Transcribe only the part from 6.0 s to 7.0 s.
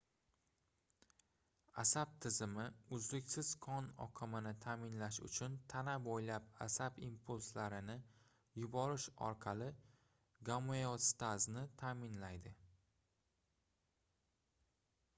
boʻylab asab